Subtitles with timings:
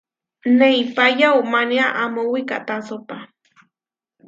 [0.59, 3.17] Neipá yaumánia amó wikahtásopa.